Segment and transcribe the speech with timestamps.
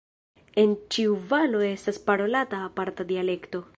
[0.61, 3.63] En ĉiu valo estas parolata aparta dialekto.